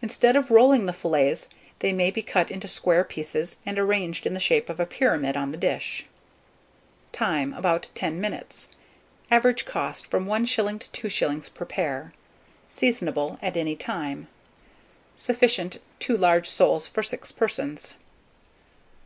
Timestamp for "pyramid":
4.86-5.36